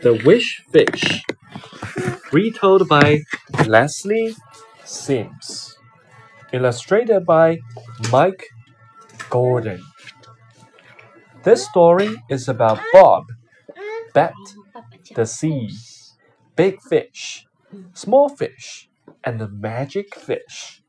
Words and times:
The 0.00 0.14
Wish 0.24 0.62
Fish, 0.70 1.24
retold 2.32 2.88
by 2.88 3.22
Lesley 3.66 4.36
Sims, 4.84 5.76
illustrated 6.52 7.26
by 7.26 7.58
Mike 8.12 8.44
Gordon. 9.28 9.82
This 11.42 11.64
story 11.66 12.16
is 12.30 12.48
about 12.48 12.78
Bob, 12.92 13.24
Bet, 14.14 14.34
the 15.16 15.26
sea, 15.26 15.70
big 16.54 16.80
fish, 16.80 17.46
small 17.92 18.28
fish, 18.28 18.88
and 19.24 19.40
the 19.40 19.48
magic 19.48 20.14
fish. 20.14 20.82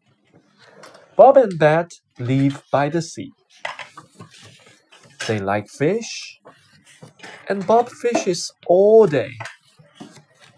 Bob 1.16 1.38
and 1.38 1.58
Bet 1.58 1.92
live 2.20 2.64
by 2.72 2.90
the 2.90 3.02
sea. 3.02 3.32
They 5.28 5.40
like 5.40 5.68
fish, 5.70 6.39
and 7.48 7.66
Bob 7.66 7.90
fishes 7.90 8.52
all 8.68 9.08
day. 9.08 9.32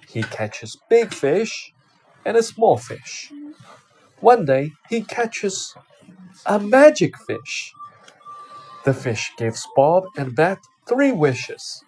He 0.08 0.24
catches 0.24 0.78
big 0.90 1.14
fish 1.14 1.74
and 2.26 2.38
a 2.38 2.44
small 2.44 2.78
fish. 2.78 3.32
One 4.20 4.46
day 4.46 4.72
he 4.90 5.02
catches 5.04 5.74
a 6.46 6.60
magic 6.60 7.18
fish. 7.28 7.74
The 8.86 8.94
fish 8.94 9.32
gives 9.38 9.68
Bob 9.76 10.04
and 10.18 10.36
Bet 10.36 10.60
three 10.88 11.12
wishes. 11.12 11.84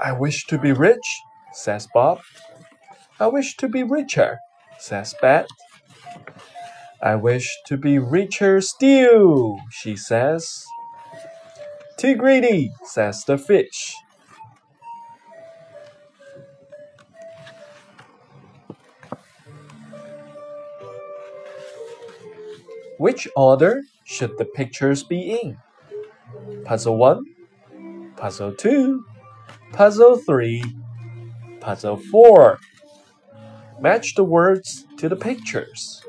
I 0.00 0.12
wish 0.12 0.46
to 0.46 0.58
be 0.58 0.72
rich, 0.72 1.06
says 1.52 1.88
Bob. 1.94 2.20
I 3.20 3.28
wish 3.28 3.56
to 3.58 3.68
be 3.68 3.82
richer, 3.82 4.38
says 4.78 5.14
Bet. 5.22 5.46
I 7.02 7.16
wish 7.16 7.48
to 7.66 7.76
be 7.76 7.98
richer 7.98 8.60
still, 8.60 9.58
she 9.70 9.96
says. 9.96 10.64
Too 11.96 12.16
greedy, 12.16 12.70
says 12.84 13.24
the 13.24 13.38
fish. 13.38 13.94
Which 22.98 23.28
order 23.36 23.82
should 24.04 24.36
the 24.38 24.44
pictures 24.44 25.02
be 25.02 25.38
in? 25.42 25.58
Puzzle 26.64 26.96
1, 26.96 27.24
Puzzle 28.16 28.54
2, 28.54 29.04
Puzzle 29.72 30.16
3, 30.16 30.62
Puzzle 31.60 31.96
4. 31.96 32.58
Match 33.80 34.14
the 34.14 34.24
words 34.24 34.86
to 34.98 35.08
the 35.08 35.16
pictures. 35.16 36.02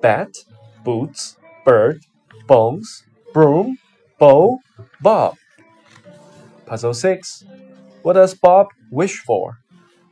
Bat, 0.00 0.36
boots, 0.82 1.36
bird, 1.64 2.04
bones, 2.46 3.04
broom, 3.32 3.78
bow, 4.20 4.60
Bob. 5.00 5.36
Puzzle 6.66 6.94
6. 6.94 7.44
What 8.02 8.12
does 8.12 8.34
Bob 8.34 8.68
wish 8.90 9.18
for? 9.18 9.58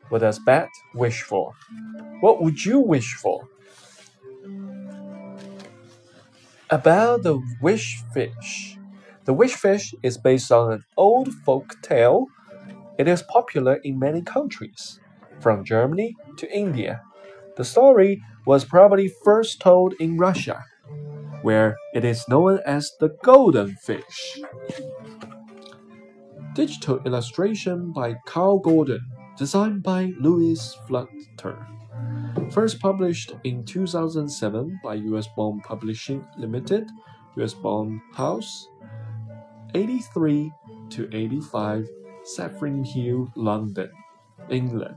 What 0.08 0.20
does 0.20 0.38
Bat 0.38 0.70
wish 0.94 1.22
for? 1.22 1.52
What 2.20 2.42
would 2.42 2.64
you 2.64 2.80
wish 2.80 3.14
for? 3.14 3.46
About 6.70 7.22
the 7.22 7.40
wish 7.60 8.02
fish. 8.14 8.78
The 9.26 9.34
wish 9.34 9.54
fish 9.54 9.94
is 10.02 10.16
based 10.16 10.50
on 10.50 10.72
an 10.72 10.84
old 10.96 11.32
folk 11.44 11.76
tale. 11.82 12.26
It 12.98 13.08
is 13.08 13.22
popular 13.22 13.74
in 13.84 13.98
many 13.98 14.22
countries, 14.22 14.98
from 15.38 15.64
Germany 15.64 16.16
to 16.38 16.50
India. 16.50 17.02
The 17.56 17.64
story 17.64 18.22
was 18.46 18.64
probably 18.64 19.12
first 19.22 19.60
told 19.60 19.92
in 20.00 20.16
Russia, 20.16 20.64
where 21.42 21.76
it 21.94 22.04
is 22.04 22.28
known 22.28 22.60
as 22.66 22.92
the 23.00 23.10
golden 23.22 23.74
fish. 23.76 24.40
Digital 26.54 27.00
illustration 27.04 27.92
by 27.92 28.16
Carl 28.26 28.58
Gordon, 28.58 29.00
designed 29.36 29.82
by 29.82 30.12
Louis 30.18 30.58
Flutter. 30.86 31.66
First 32.50 32.80
published 32.80 33.34
in 33.44 33.64
2007 33.64 34.80
by 34.82 34.96
Usborne 34.96 35.60
Publishing 35.60 36.26
Limited, 36.36 36.88
Usborne 37.36 38.00
House, 38.14 38.68
83 39.74 40.52
to 40.90 41.08
85 41.12 41.88
Saffron 42.24 42.84
Hill, 42.84 43.30
London, 43.36 43.90
England. 44.50 44.96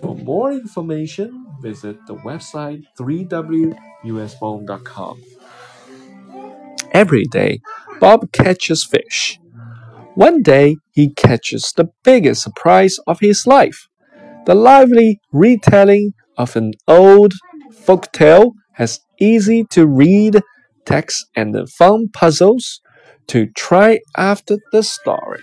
For 0.00 0.14
more 0.14 0.52
information, 0.52 1.45
visit 1.60 2.06
the 2.06 2.16
website 2.16 2.84
3wusborne.com. 2.98 5.22
Every 6.92 7.24
day, 7.24 7.60
Bob 8.00 8.32
catches 8.32 8.84
fish. 8.84 9.38
One 10.14 10.42
day, 10.42 10.76
he 10.92 11.10
catches 11.10 11.72
the 11.76 11.90
biggest 12.04 12.42
surprise 12.42 12.98
of 13.06 13.20
his 13.20 13.46
life. 13.46 13.88
The 14.46 14.54
lively 14.54 15.20
retelling 15.32 16.14
of 16.38 16.56
an 16.56 16.72
old 16.88 17.34
folk 17.72 18.10
tale 18.12 18.52
has 18.74 19.00
easy 19.20 19.64
to 19.70 19.86
read 19.86 20.42
text 20.84 21.26
and 21.34 21.68
fun 21.68 22.08
puzzles 22.12 22.80
to 23.26 23.46
try 23.46 24.00
after 24.16 24.58
the 24.72 24.82
story. 24.82 25.40